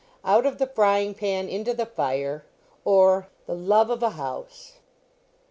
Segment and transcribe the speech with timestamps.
[0.25, 2.43] OUT OF THE FRYING PAN INTO THE FIRE;
[2.83, 4.79] OR, THE LOVE OF A HOUSE.